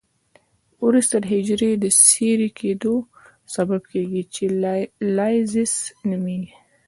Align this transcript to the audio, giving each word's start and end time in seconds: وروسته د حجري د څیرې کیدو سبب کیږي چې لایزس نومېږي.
وروسته 0.85 1.15
د 1.19 1.23
حجري 1.33 1.71
د 1.83 1.85
څیرې 2.07 2.49
کیدو 2.59 2.95
سبب 3.55 3.81
کیږي 3.91 4.23
چې 4.35 4.43
لایزس 5.17 5.73
نومېږي. 6.09 6.53